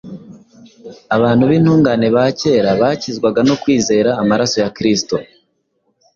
[1.15, 5.15] Abantu b’intungane ba kera bakizwaga no kwizera amaraso ya Kristo.